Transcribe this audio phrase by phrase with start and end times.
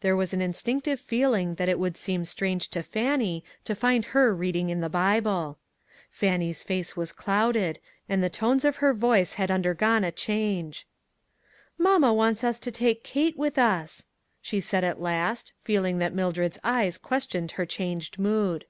[0.00, 4.04] There was an in stinctive feeling that it would seem strange to Fannie to find
[4.04, 5.58] her reading in the Bible.
[6.08, 10.86] Fannie's face was clouded, and the tones of her voice had undergone a change.
[11.78, 14.06] "Mamma wants us to take Kate with us,"
[14.40, 18.66] she said at last, feeling that Mildred's eyes questioned her changed mood.